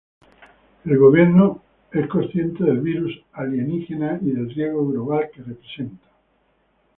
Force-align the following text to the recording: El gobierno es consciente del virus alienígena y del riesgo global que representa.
El 0.83 0.97
gobierno 0.97 1.61
es 1.91 2.07
consciente 2.07 2.63
del 2.63 2.79
virus 2.81 3.21
alienígena 3.33 4.17
y 4.23 4.31
del 4.31 4.49
riesgo 4.49 4.87
global 4.87 5.29
que 5.31 5.43
representa. 5.43 6.07